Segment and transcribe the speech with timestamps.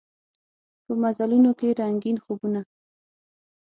[0.85, 2.61] په مزلونوکې رنګین خوبونه